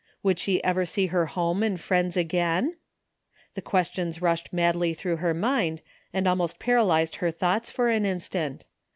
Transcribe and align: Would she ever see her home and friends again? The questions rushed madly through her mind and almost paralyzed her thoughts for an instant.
Would 0.23 0.39
she 0.39 0.63
ever 0.63 0.83
see 0.87 1.05
her 1.13 1.27
home 1.27 1.61
and 1.61 1.79
friends 1.79 2.17
again? 2.17 2.75
The 3.53 3.61
questions 3.61 4.19
rushed 4.19 4.51
madly 4.51 4.95
through 4.95 5.17
her 5.17 5.35
mind 5.35 5.83
and 6.11 6.27
almost 6.27 6.57
paralyzed 6.57 7.17
her 7.17 7.29
thoughts 7.29 7.69
for 7.69 7.87
an 7.89 8.03
instant. 8.03 8.65